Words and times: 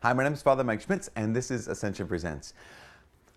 Hi, 0.00 0.12
my 0.12 0.22
name 0.22 0.32
is 0.32 0.42
Father 0.42 0.62
Mike 0.62 0.80
Schmitz, 0.80 1.10
and 1.16 1.34
this 1.34 1.50
is 1.50 1.66
Ascension 1.66 2.06
Presents. 2.06 2.54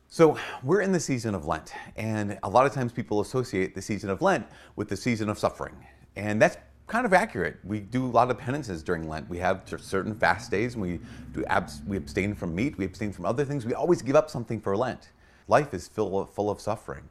So, 0.10 0.38
we're 0.62 0.82
in 0.82 0.92
the 0.92 1.00
season 1.00 1.34
of 1.34 1.48
Lent, 1.48 1.74
and 1.96 2.38
a 2.44 2.50
lot 2.50 2.68
of 2.68 2.72
times 2.72 2.92
people 2.92 3.20
associate 3.20 3.74
the 3.74 3.82
season 3.82 4.12
of 4.12 4.22
Lent 4.22 4.46
with 4.76 4.88
the 4.88 4.96
season 4.96 5.28
of 5.28 5.40
suffering. 5.40 5.74
And 6.16 6.40
that's 6.40 6.58
kind 6.86 7.08
of 7.08 7.14
accurate. 7.14 7.58
We 7.64 7.80
do 7.80 8.06
a 8.06 8.12
lot 8.12 8.30
of 8.30 8.38
penances 8.38 8.84
during 8.84 9.10
Lent. 9.10 9.28
We 9.28 9.40
have 9.40 9.64
certain 9.80 10.14
fast 10.14 10.52
days, 10.52 10.78
we, 10.78 11.00
do 11.34 11.44
abs- 11.46 11.82
we 11.88 11.98
abstain 11.98 12.36
from 12.36 12.54
meat, 12.54 12.78
we 12.78 12.86
abstain 12.86 13.12
from 13.12 13.26
other 13.26 13.44
things. 13.44 13.66
We 13.66 13.74
always 13.74 14.04
give 14.04 14.16
up 14.16 14.30
something 14.30 14.62
for 14.62 14.78
Lent. 14.78 15.10
Life 15.48 15.74
is 15.74 15.88
full 15.88 16.20
of, 16.20 16.30
full 16.30 16.52
of 16.52 16.62
suffering. 16.62 17.10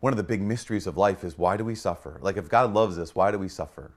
One 0.00 0.14
of 0.14 0.16
the 0.16 0.22
big 0.22 0.40
mysteries 0.40 0.86
of 0.86 0.96
life 0.96 1.24
is 1.24 1.36
why 1.36 1.58
do 1.58 1.64
we 1.66 1.74
suffer? 1.74 2.18
Like, 2.22 2.38
if 2.38 2.48
God 2.48 2.72
loves 2.72 2.96
us, 2.96 3.14
why 3.14 3.32
do 3.32 3.38
we 3.38 3.50
suffer? 3.50 3.90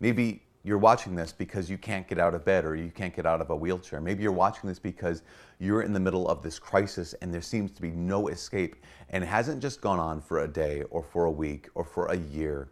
Maybe 0.00 0.42
you're 0.64 0.78
watching 0.78 1.14
this 1.14 1.30
because 1.30 1.68
you 1.68 1.76
can't 1.76 2.08
get 2.08 2.18
out 2.18 2.34
of 2.34 2.42
bed 2.44 2.64
or 2.64 2.74
you 2.74 2.90
can't 2.90 3.14
get 3.14 3.26
out 3.26 3.42
of 3.42 3.50
a 3.50 3.56
wheelchair. 3.56 4.00
Maybe 4.00 4.22
you're 4.22 4.32
watching 4.32 4.66
this 4.66 4.78
because 4.78 5.22
you're 5.58 5.82
in 5.82 5.92
the 5.92 6.00
middle 6.00 6.26
of 6.26 6.42
this 6.42 6.58
crisis 6.58 7.12
and 7.20 7.32
there 7.32 7.42
seems 7.42 7.70
to 7.72 7.82
be 7.82 7.90
no 7.90 8.28
escape. 8.28 8.76
And 9.10 9.22
it 9.22 9.26
hasn't 9.26 9.60
just 9.60 9.82
gone 9.82 10.00
on 10.00 10.22
for 10.22 10.40
a 10.40 10.48
day 10.48 10.82
or 10.88 11.02
for 11.02 11.26
a 11.26 11.30
week 11.30 11.68
or 11.74 11.84
for 11.84 12.06
a 12.06 12.16
year, 12.16 12.70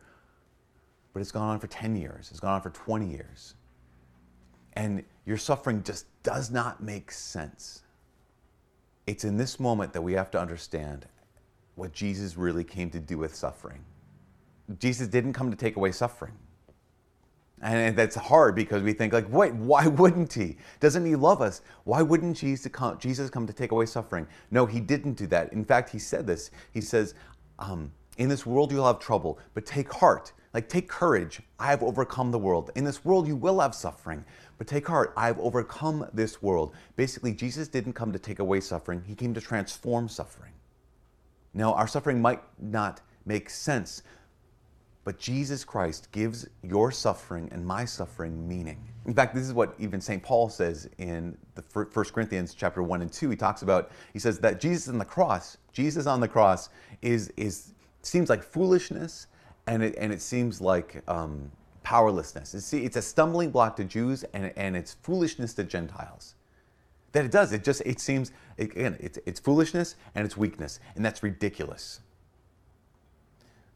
but 1.13 1.21
it's 1.21 1.31
gone 1.31 1.51
on 1.51 1.61
for 1.61 1.67
10 1.67 1.95
years, 1.95 2.29
it's 2.31 2.41
gone 2.41 2.55
on 2.55 2.63
for 2.63 2.71
20 2.71 3.11
years. 3.11 3.55
And 4.73 5.05
your 5.27 5.37
suffering 5.37 5.83
just 5.83 6.07
does 6.23 6.51
not 6.51 6.83
make 6.83 7.13
sense. 7.13 7.83
It's 9.07 9.25
in 9.25 9.37
this 9.37 9.61
moment 9.61 9.93
that 9.93 10.01
we 10.01 10.15
have 10.15 10.31
to 10.31 10.41
understand 10.41 11.07
what 11.75 11.93
Jesus 11.93 12.39
really 12.39 12.65
came 12.65 12.89
to 12.91 13.01
do 13.01 13.19
with 13.19 13.35
suffering. 13.35 13.85
Jesus 14.79 15.09
didn't 15.09 15.35
come 15.35 15.51
to 15.51 15.57
take 15.57 15.77
away 15.77 15.93
suffering. 15.93 16.33
And 17.63 17.97
that's 17.97 18.17
hard 18.17 18.57
because 18.57 18.83
we 18.83 18.93
think 18.93 19.13
like, 19.13 19.31
wait, 19.33 19.55
why 19.55 19.87
wouldn't 20.01 20.33
he? 20.33 20.57
Doesn't 20.81 21.07
he 21.07 21.15
love 21.15 21.41
us? 21.41 21.63
Why 21.85 22.03
wouldn't 22.03 22.37
Jesus 22.37 22.71
come, 22.73 22.99
Jesus 22.99 23.31
come 23.31 23.47
to 23.47 23.53
take 23.53 23.71
away 23.71 23.87
suffering? 23.87 24.27
No, 24.51 24.67
he 24.67 24.81
didn't 24.81 25.15
do 25.15 25.27
that. 25.29 25.53
In 25.53 25.65
fact, 25.65 25.91
he 25.91 25.99
said 25.99 26.27
this. 26.27 26.51
He 26.73 26.81
says, 26.81 27.15
um, 27.61 27.93
in 28.19 28.29
this 28.29 28.45
world 28.45 28.73
you'll 28.73 28.87
have 28.87 28.99
trouble, 28.99 29.39
but 29.55 29.65
take 29.65 29.93
heart. 29.93 30.33
Like, 30.53 30.69
take 30.69 30.87
courage. 30.87 31.41
I 31.59 31.69
have 31.69 31.83
overcome 31.83 32.31
the 32.31 32.39
world. 32.39 32.71
In 32.75 32.85
this 32.85 33.05
world 33.05 33.27
you 33.27 33.37
will 33.37 33.61
have 33.61 33.75
suffering, 33.75 34.23
but 34.59 34.67
take 34.67 34.87
heart. 34.87 35.15
I 35.17 35.27
have 35.29 35.39
overcome 35.39 36.07
this 36.13 36.43
world. 36.43 36.75
Basically, 36.97 37.33
Jesus 37.33 37.69
didn't 37.69 37.95
come 37.95 38.13
to 38.13 38.19
take 38.19 38.39
away 38.39 38.61
suffering. 38.61 39.03
He 39.07 39.15
came 39.15 39.33
to 39.33 39.41
transform 39.41 40.09
suffering. 40.09 40.53
Now, 41.55 41.73
our 41.73 41.87
suffering 41.87 42.21
might 42.21 42.41
not 42.61 43.01
make 43.25 43.49
sense, 43.49 44.03
but 45.05 45.19
Jesus 45.19 45.65
Christ 45.65 46.09
gives 46.13 46.47
your 46.63 46.93
suffering 46.93 47.49
and 47.53 47.67
my 47.67 47.85
suffering 47.85 48.47
meaning. 48.49 48.79
In 49.07 49.15
fact, 49.15 49.35
this 49.35 49.45
is 49.45 49.53
what 49.53 49.75
even 49.79 50.01
St. 50.01 50.23
Paul 50.23 50.49
says 50.49 50.89
in 50.99 51.37
the 51.57 51.63
1 51.73 51.87
Corinthians 52.07 52.55
chapter 52.55 52.83
1 52.83 53.03
and 53.03 53.13
2. 53.13 53.31
He 53.31 53.37
talks 53.37 53.63
about, 53.63 53.91
he 54.13 54.21
says 54.21 54.39
that 54.41 54.61
Jesus 54.61 54.89
on 54.89 54.99
the 54.99 55.05
cross, 55.05 55.57
Jesus 55.73 56.07
on 56.07 56.21
the 56.21 56.29
cross 56.29 56.69
is, 57.03 57.33
is 57.37 57.73
seems 58.03 58.31
like 58.31 58.43
foolishness 58.43 59.27
and 59.67 59.83
it, 59.83 59.95
and 59.99 60.13
it 60.13 60.21
seems 60.21 60.61
like 60.61 61.03
um, 61.09 61.51
powerlessness. 61.83 62.55
It's, 62.55 62.73
it's 62.73 62.97
a 62.97 63.03
stumbling 63.03 63.51
block 63.51 63.77
to 63.77 63.85
Jews 63.85 64.25
and, 64.35 64.53
and 64.57 64.77
it's 64.77 64.95
foolishness 65.03 65.55
to 65.55 65.65
Gentiles. 65.65 66.35
That 67.11 67.25
it 67.25 67.31
does. 67.31 67.53
It 67.53 67.65
just, 67.65 67.83
it 67.85 68.01
seems, 68.01 68.33
again, 68.59 68.97
it's, 69.01 69.19
it's 69.27 69.41
foolishness 69.41 69.97
and 70.15 70.25
it's 70.25 70.37
weakness. 70.37 70.81
And 70.95 71.05
that's 71.05 71.23
ridiculous. 71.23 72.01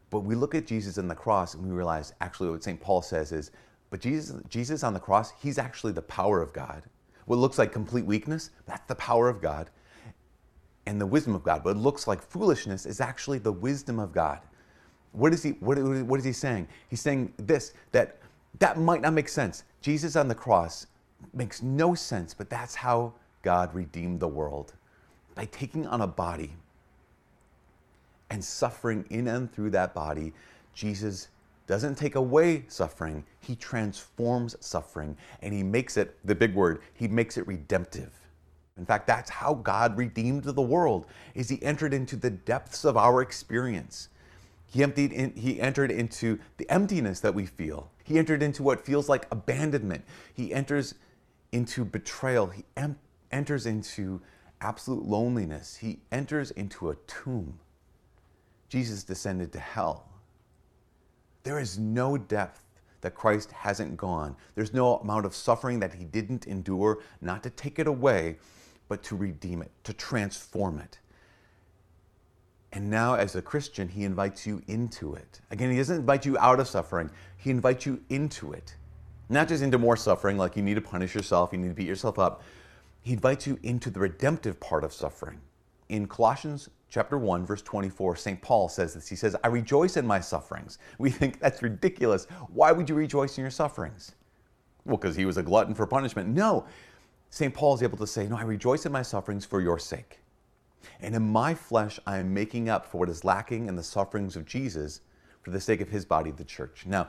But 0.09 0.21
we 0.21 0.35
look 0.35 0.55
at 0.55 0.65
Jesus 0.65 0.97
on 0.97 1.07
the 1.07 1.15
cross 1.15 1.53
and 1.53 1.63
we 1.63 1.71
realize 1.71 2.13
actually 2.21 2.49
what 2.49 2.63
St. 2.63 2.79
Paul 2.79 3.01
says 3.01 3.31
is, 3.31 3.51
but 3.89 3.99
Jesus, 3.99 4.41
Jesus 4.49 4.83
on 4.83 4.93
the 4.93 4.99
cross, 4.99 5.33
he's 5.41 5.57
actually 5.57 5.93
the 5.93 6.01
power 6.01 6.41
of 6.41 6.53
God. 6.53 6.83
What 7.25 7.39
looks 7.39 7.57
like 7.57 7.71
complete 7.71 8.05
weakness, 8.05 8.51
that's 8.65 8.85
the 8.87 8.95
power 8.95 9.27
of 9.29 9.41
God 9.41 9.69
and 10.87 10.99
the 10.99 11.05
wisdom 11.05 11.35
of 11.35 11.43
God. 11.43 11.65
What 11.65 11.75
looks 11.75 12.07
like 12.07 12.21
foolishness 12.21 12.85
is 12.85 13.01
actually 13.01 13.39
the 13.39 13.51
wisdom 13.51 13.99
of 13.99 14.13
God. 14.13 14.39
What 15.11 15.33
is 15.33 15.43
he, 15.43 15.51
what, 15.51 15.77
what 15.77 16.19
is 16.19 16.25
he 16.25 16.31
saying? 16.31 16.67
He's 16.89 17.01
saying 17.01 17.33
this, 17.37 17.73
that 17.91 18.19
that 18.59 18.79
might 18.79 19.01
not 19.01 19.13
make 19.13 19.27
sense. 19.27 19.63
Jesus 19.81 20.15
on 20.15 20.29
the 20.29 20.35
cross 20.35 20.87
makes 21.33 21.61
no 21.61 21.93
sense, 21.93 22.33
but 22.33 22.49
that's 22.49 22.75
how 22.75 23.13
God 23.41 23.73
redeemed 23.75 24.21
the 24.21 24.27
world. 24.27 24.73
By 25.35 25.45
taking 25.45 25.85
on 25.85 26.01
a 26.01 26.07
body 26.07 26.55
and 28.29 28.43
suffering 28.43 29.05
in 29.09 29.27
and 29.27 29.51
through 29.51 29.71
that 29.71 29.93
body, 29.93 30.33
Jesus 30.73 31.29
doesn't 31.65 31.95
take 31.95 32.15
away 32.15 32.63
suffering, 32.69 33.25
he 33.41 33.55
transforms 33.55 34.55
suffering 34.59 35.17
and 35.41 35.53
he 35.53 35.63
makes 35.63 35.97
it, 35.97 36.17
the 36.25 36.35
big 36.35 36.55
word, 36.55 36.81
he 36.93 37.07
makes 37.07 37.37
it 37.37 37.45
redemptive. 37.45 38.11
In 38.77 38.85
fact, 38.85 39.07
that's 39.07 39.29
how 39.29 39.55
God 39.55 39.97
redeemed 39.97 40.43
the 40.43 40.61
world, 40.61 41.07
is 41.33 41.49
he 41.49 41.61
entered 41.63 41.93
into 41.93 42.15
the 42.15 42.29
depths 42.29 42.85
of 42.85 42.95
our 42.95 43.21
experience. 43.21 44.09
He 44.67 44.83
emptied 44.83 45.11
in, 45.11 45.33
he 45.33 45.59
entered 45.59 45.91
into 45.91 46.39
the 46.57 46.69
emptiness 46.69 47.19
that 47.21 47.33
we 47.33 47.45
feel. 47.45 47.89
He 48.03 48.17
entered 48.17 48.43
into 48.43 48.63
what 48.63 48.85
feels 48.85 49.09
like 49.09 49.25
abandonment. 49.31 50.05
He 50.33 50.53
enters 50.53 50.95
into 51.51 51.85
betrayal. 51.85 52.47
He 52.47 52.65
em- 52.75 52.99
enters 53.31 53.65
into 53.65 54.21
absolute 54.61 55.05
loneliness. 55.05 55.77
He 55.77 55.99
enters 56.11 56.51
into 56.51 56.89
a 56.89 56.95
tomb. 57.07 57.59
Jesus 58.69 59.03
descended 59.03 59.51
to 59.53 59.59
hell. 59.59 60.09
There 61.43 61.59
is 61.59 61.79
no 61.79 62.17
depth 62.17 62.63
that 63.01 63.15
Christ 63.15 63.51
hasn't 63.51 63.95
gone. 63.95 64.35
There's 64.55 64.73
no 64.73 64.97
amount 64.97 65.25
of 65.25 65.35
suffering 65.35 65.79
that 65.79 65.93
he 65.93 66.03
didn't 66.03 66.47
endure, 66.47 66.99
not 67.21 67.43
to 67.43 67.49
take 67.49 67.79
it 67.79 67.87
away, 67.87 68.37
but 68.89 69.03
to 69.03 69.15
redeem 69.15 69.61
it, 69.61 69.71
to 69.83 69.93
transform 69.93 70.79
it. 70.79 70.99
And 72.73 72.89
now, 72.89 73.15
as 73.15 73.35
a 73.35 73.41
Christian, 73.41 73.87
he 73.87 74.03
invites 74.03 74.45
you 74.45 74.61
into 74.67 75.15
it. 75.15 75.39
Again, 75.51 75.71
he 75.71 75.77
doesn't 75.77 75.99
invite 75.99 76.25
you 76.25 76.37
out 76.37 76.59
of 76.59 76.67
suffering, 76.67 77.09
he 77.37 77.49
invites 77.49 77.85
you 77.85 78.01
into 78.09 78.53
it. 78.53 78.75
Not 79.29 79.47
just 79.47 79.63
into 79.63 79.77
more 79.77 79.97
suffering, 79.97 80.37
like 80.37 80.55
you 80.55 80.63
need 80.63 80.75
to 80.75 80.81
punish 80.81 81.15
yourself, 81.15 81.51
you 81.51 81.59
need 81.59 81.69
to 81.69 81.73
beat 81.73 81.87
yourself 81.87 82.17
up. 82.19 82.43
He 83.01 83.13
invites 83.13 83.47
you 83.47 83.57
into 83.63 83.89
the 83.89 83.99
redemptive 83.99 84.59
part 84.59 84.83
of 84.83 84.93
suffering. 84.93 85.39
In 85.89 86.07
Colossians 86.07 86.69
chapter 86.89 87.17
1 87.17 87.45
verse 87.45 87.61
24 87.61 88.15
st 88.15 88.41
paul 88.41 88.69
says 88.69 88.93
this. 88.93 89.07
He 89.07 89.15
says 89.15 89.35
i 89.43 89.47
rejoice 89.47 89.97
in 89.97 90.05
my 90.05 90.19
sufferings. 90.19 90.77
We 90.97 91.09
think 91.09 91.39
that's 91.39 91.61
ridiculous. 91.61 92.25
Why 92.49 92.71
would 92.71 92.89
you 92.89 92.95
rejoice 92.95 93.37
in 93.37 93.43
your 93.43 93.51
sufferings? 93.51 94.15
Well 94.85 94.97
because 94.97 95.15
he 95.15 95.25
was 95.25 95.37
a 95.37 95.43
glutton 95.43 95.75
for 95.75 95.85
punishment. 95.85 96.29
No. 96.29 96.65
St 97.29 97.53
paul 97.53 97.75
is 97.75 97.83
able 97.83 97.97
to 97.97 98.07
say 98.07 98.27
no 98.27 98.37
i 98.37 98.43
rejoice 98.43 98.85
in 98.85 98.91
my 98.91 99.01
sufferings 99.01 99.45
for 99.45 99.61
your 99.61 99.79
sake. 99.79 100.19
And 101.01 101.15
in 101.15 101.23
my 101.23 101.53
flesh 101.53 101.99
i 102.05 102.17
am 102.17 102.33
making 102.33 102.69
up 102.69 102.85
for 102.85 102.99
what 102.99 103.09
is 103.09 103.23
lacking 103.23 103.67
in 103.67 103.75
the 103.75 103.83
sufferings 103.83 104.35
of 104.35 104.45
jesus 104.45 105.01
for 105.41 105.51
the 105.51 105.61
sake 105.61 105.81
of 105.81 105.89
his 105.89 106.05
body 106.05 106.31
the 106.31 106.45
church. 106.45 106.85
Now 106.85 107.07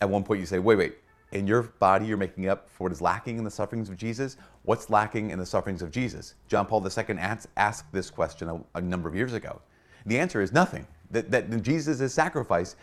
at 0.00 0.08
one 0.08 0.24
point 0.24 0.40
you 0.40 0.46
say 0.46 0.58
wait 0.58 0.76
wait 0.76 0.96
in 1.32 1.46
your 1.46 1.62
body 1.62 2.06
you're 2.06 2.16
making 2.16 2.48
up 2.48 2.68
for 2.68 2.84
what 2.84 2.92
is 2.92 3.00
lacking 3.00 3.38
in 3.38 3.44
the 3.44 3.50
sufferings 3.50 3.88
of 3.88 3.96
Jesus? 3.96 4.36
What's 4.62 4.90
lacking 4.90 5.30
in 5.30 5.38
the 5.38 5.46
sufferings 5.46 5.82
of 5.82 5.90
Jesus? 5.90 6.34
John 6.48 6.66
Paul 6.66 6.86
II 6.86 7.18
asked 7.56 7.92
this 7.92 8.10
question 8.10 8.48
a, 8.48 8.60
a 8.78 8.80
number 8.80 9.08
of 9.08 9.14
years 9.14 9.32
ago. 9.32 9.60
The 10.06 10.18
answer 10.18 10.40
is 10.40 10.52
nothing. 10.52 10.86
That, 11.10 11.30
that 11.30 11.62
Jesus' 11.62 12.12
sacrifice 12.12 12.76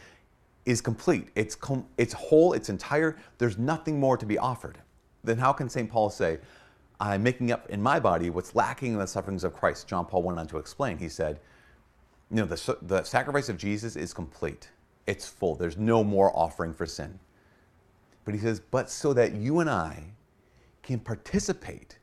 is 0.66 0.82
complete. 0.82 1.30
It's, 1.36 1.56
com- 1.56 1.88
it's 1.98 2.14
whole, 2.14 2.54
it's 2.54 2.70
entire. 2.70 3.18
There's 3.38 3.58
nothing 3.58 4.00
more 4.00 4.18
to 4.18 4.26
be 4.26 4.38
offered. 4.38 4.78
Then 5.24 5.38
how 5.38 5.52
can 5.52 5.70
St. 5.70 5.90
Paul 5.90 6.10
say, 6.10 6.40
I'm 7.00 7.24
making 7.24 7.52
up 7.52 7.70
in 7.70 7.82
my 7.82 8.00
body 8.00 8.30
what's 8.30 8.56
lacking 8.56 8.94
in 8.94 9.00
the 9.00 9.08
sufferings 9.08 9.44
of 9.44 9.54
Christ? 9.54 9.88
John 9.88 10.06
Paul 10.06 10.24
went 10.24 10.40
on 10.40 10.48
to 10.48 10.58
explain. 10.58 10.98
He 10.98 11.10
said, 11.10 11.40
you 12.30 12.38
know, 12.38 12.46
the, 12.46 12.78
the 12.84 13.04
sacrifice 13.04 13.50
of 13.50 13.58
Jesus 13.58 13.96
is 13.96 14.14
complete. 14.14 14.70
It's 15.08 15.28
full. 15.28 15.56
There's 15.56 15.78
no 15.78 16.04
more 16.04 16.32
offering 16.38 16.74
for 16.74 16.86
sin. 16.86 17.20
But 18.26 18.34
he 18.34 18.40
says, 18.40 18.60
but 18.60 18.90
so 18.90 19.14
that 19.14 19.34
you 19.34 19.60
and 19.60 19.70
I 19.70 20.14
can 20.84 21.00
participate 21.00 22.00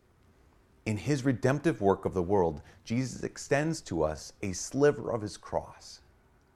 in 0.87 0.97
his 0.97 1.25
redemptive 1.25 1.81
work 1.81 2.05
of 2.05 2.15
the 2.15 2.23
world, 2.23 2.63
Jesus 2.85 3.23
extends 3.23 3.81
to 3.83 4.03
us 4.03 4.33
a 4.43 4.53
sliver 4.53 5.11
of 5.11 5.21
his 5.21 5.37
cross. 5.37 6.01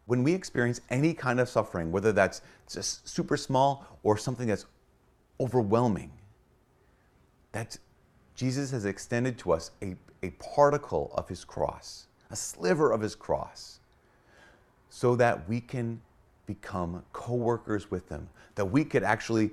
When 0.06 0.22
we 0.22 0.32
experience 0.32 0.80
any 0.90 1.14
kind 1.14 1.40
of 1.40 1.48
suffering, 1.48 1.92
whether 1.92 2.12
that's 2.12 2.42
just 2.72 3.08
super 3.08 3.36
small 3.36 3.86
or 4.02 4.16
something 4.16 4.46
that's 4.46 4.66
overwhelming, 5.40 6.12
that 7.52 7.76
Jesus 8.34 8.70
has 8.70 8.84
extended 8.84 9.38
to 9.38 9.52
us 9.52 9.72
a, 9.82 9.96
a 10.22 10.30
particle 10.30 11.12
of 11.14 11.28
his 11.28 11.44
cross, 11.44 12.06
a 12.30 12.36
sliver 12.36 12.92
of 12.92 13.00
his 13.00 13.14
cross, 13.14 13.80
so 14.88 15.16
that 15.16 15.48
we 15.48 15.60
can 15.60 16.00
become 16.55 17.02
co 17.12 17.35
workers 17.35 17.91
with 17.91 18.08
them, 18.08 18.29
that 18.56 18.64
we 18.64 18.85
could 18.85 19.02
actually 19.05 19.50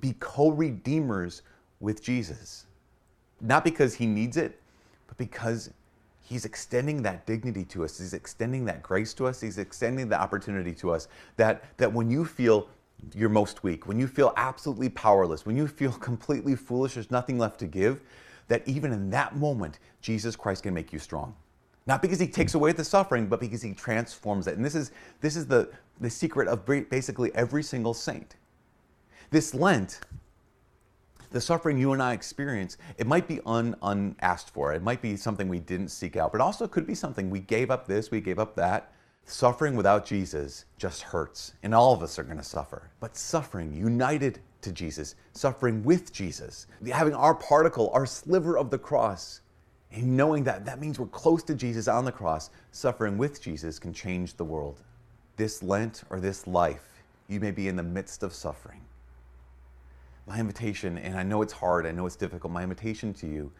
be 0.00 0.14
co 0.20 0.50
redeemers 0.50 1.42
with 1.80 2.02
Jesus. 2.02 2.66
Not 3.40 3.64
because 3.64 3.94
He 3.94 4.06
needs 4.06 4.36
it, 4.36 4.60
but 5.08 5.16
because 5.16 5.70
He's 6.22 6.44
extending 6.44 7.02
that 7.02 7.26
dignity 7.26 7.64
to 7.66 7.84
us. 7.84 7.98
He's 7.98 8.14
extending 8.14 8.64
that 8.66 8.82
grace 8.82 9.12
to 9.14 9.26
us. 9.26 9.40
He's 9.40 9.58
extending 9.58 10.08
the 10.08 10.20
opportunity 10.20 10.72
to 10.74 10.90
us 10.90 11.08
that, 11.36 11.64
that 11.76 11.92
when 11.92 12.10
you 12.10 12.24
feel 12.24 12.68
you're 13.14 13.28
most 13.28 13.62
weak, 13.62 13.86
when 13.86 13.98
you 13.98 14.06
feel 14.06 14.32
absolutely 14.36 14.88
powerless, 14.88 15.44
when 15.44 15.56
you 15.56 15.66
feel 15.68 15.92
completely 16.10 16.54
foolish, 16.54 16.94
there's 16.94 17.10
nothing 17.10 17.38
left 17.38 17.58
to 17.60 17.66
give, 17.66 18.00
that 18.48 18.62
even 18.66 18.92
in 18.92 19.10
that 19.10 19.36
moment, 19.36 19.78
Jesus 20.00 20.36
Christ 20.36 20.62
can 20.62 20.72
make 20.72 20.92
you 20.92 20.98
strong. 20.98 21.34
Not 21.86 22.02
because 22.02 22.18
he 22.18 22.26
takes 22.26 22.54
away 22.54 22.72
the 22.72 22.84
suffering, 22.84 23.26
but 23.28 23.40
because 23.40 23.62
he 23.62 23.72
transforms 23.72 24.46
it. 24.48 24.56
And 24.56 24.64
this 24.64 24.74
is, 24.74 24.90
this 25.20 25.36
is 25.36 25.46
the, 25.46 25.70
the 26.00 26.10
secret 26.10 26.48
of 26.48 26.66
basically 26.66 27.32
every 27.34 27.62
single 27.62 27.94
saint. 27.94 28.36
This 29.30 29.54
Lent, 29.54 30.00
the 31.30 31.40
suffering 31.40 31.78
you 31.78 31.92
and 31.92 32.02
I 32.02 32.12
experience, 32.12 32.76
it 32.98 33.06
might 33.06 33.28
be 33.28 33.40
un, 33.46 33.76
unasked 33.82 34.50
for. 34.50 34.72
It 34.72 34.82
might 34.82 35.00
be 35.00 35.16
something 35.16 35.48
we 35.48 35.60
didn't 35.60 35.88
seek 35.88 36.16
out, 36.16 36.32
but 36.32 36.40
also 36.40 36.64
it 36.64 36.72
could 36.72 36.86
be 36.86 36.94
something 36.94 37.30
we 37.30 37.40
gave 37.40 37.70
up 37.70 37.86
this, 37.86 38.10
we 38.10 38.20
gave 38.20 38.38
up 38.38 38.56
that. 38.56 38.92
Suffering 39.28 39.74
without 39.74 40.06
Jesus 40.06 40.66
just 40.78 41.02
hurts, 41.02 41.54
and 41.64 41.74
all 41.74 41.92
of 41.92 42.02
us 42.02 42.16
are 42.16 42.22
going 42.22 42.36
to 42.36 42.44
suffer. 42.44 42.90
But 43.00 43.16
suffering 43.16 43.72
united 43.72 44.38
to 44.62 44.70
Jesus, 44.70 45.16
suffering 45.32 45.82
with 45.82 46.12
Jesus, 46.12 46.68
having 46.92 47.14
our 47.14 47.34
particle, 47.34 47.90
our 47.92 48.06
sliver 48.06 48.56
of 48.56 48.70
the 48.70 48.78
cross, 48.78 49.40
and 49.92 50.16
knowing 50.16 50.44
that 50.44 50.64
that 50.66 50.80
means 50.80 50.98
we're 50.98 51.06
close 51.06 51.42
to 51.44 51.54
Jesus 51.54 51.88
on 51.88 52.04
the 52.04 52.12
cross, 52.12 52.50
suffering 52.70 53.16
with 53.16 53.40
Jesus 53.40 53.78
can 53.78 53.92
change 53.92 54.34
the 54.34 54.44
world. 54.44 54.82
This 55.36 55.62
Lent 55.62 56.02
or 56.10 56.20
this 56.20 56.46
life, 56.46 57.02
you 57.28 57.40
may 57.40 57.50
be 57.50 57.68
in 57.68 57.76
the 57.76 57.82
midst 57.82 58.22
of 58.22 58.32
suffering. 58.32 58.80
My 60.26 60.40
invitation, 60.40 60.98
and 60.98 61.16
I 61.16 61.22
know 61.22 61.42
it's 61.42 61.52
hard, 61.52 61.86
I 61.86 61.92
know 61.92 62.06
it's 62.06 62.16
difficult, 62.16 62.52
my 62.52 62.62
invitation 62.62 63.14
to 63.14 63.26
you 63.26 63.52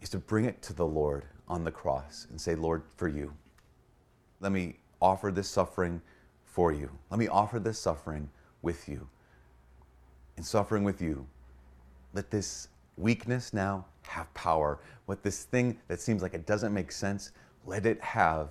is 0.00 0.08
to 0.10 0.18
bring 0.18 0.44
it 0.44 0.62
to 0.62 0.72
the 0.72 0.86
Lord 0.86 1.24
on 1.48 1.64
the 1.64 1.70
cross 1.70 2.26
and 2.30 2.40
say, 2.40 2.54
Lord, 2.54 2.82
for 2.96 3.08
you, 3.08 3.32
let 4.40 4.52
me 4.52 4.76
offer 5.00 5.30
this 5.30 5.48
suffering 5.48 6.00
for 6.44 6.72
you. 6.72 6.90
Let 7.10 7.18
me 7.18 7.28
offer 7.28 7.58
this 7.58 7.78
suffering 7.78 8.28
with 8.62 8.88
you. 8.88 9.08
In 10.36 10.42
suffering 10.42 10.84
with 10.84 11.00
you, 11.00 11.26
let 12.12 12.30
this 12.30 12.68
weakness 13.02 13.52
now 13.52 13.84
have 14.02 14.32
power. 14.34 14.78
What 15.06 15.22
this 15.22 15.44
thing 15.44 15.78
that 15.88 16.00
seems 16.00 16.22
like 16.22 16.34
it 16.34 16.46
doesn't 16.46 16.72
make 16.72 16.92
sense, 16.92 17.32
let 17.66 17.86
it 17.86 18.00
have 18.00 18.50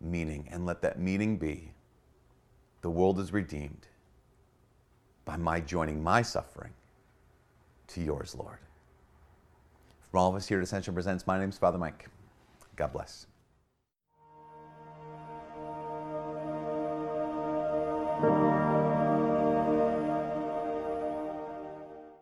meaning. 0.00 0.48
And 0.50 0.66
let 0.66 0.82
that 0.82 0.98
meaning 0.98 1.36
be 1.36 1.72
the 2.82 2.90
world 2.90 3.20
is 3.20 3.32
redeemed 3.32 3.86
by 5.24 5.36
my 5.36 5.60
joining 5.60 6.02
my 6.02 6.22
suffering 6.22 6.72
to 7.88 8.00
yours, 8.00 8.34
Lord. 8.34 8.58
From 10.10 10.20
all 10.20 10.30
of 10.30 10.34
us 10.36 10.48
here 10.48 10.58
at 10.58 10.64
Ascension 10.64 10.94
Presents, 10.94 11.26
my 11.26 11.38
name 11.38 11.50
is 11.50 11.58
Father 11.58 11.78
Mike. 11.78 12.08
God 12.76 12.92
bless. 12.92 13.26